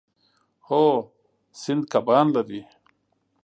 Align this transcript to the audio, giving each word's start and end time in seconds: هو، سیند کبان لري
هو، 0.67 0.85
سیند 1.61 1.83
کبان 1.91 2.25
لري 2.35 2.61